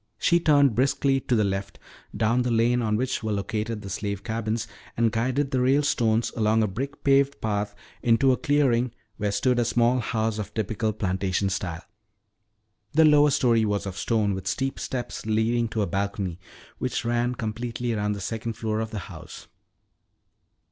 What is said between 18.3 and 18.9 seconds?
floor of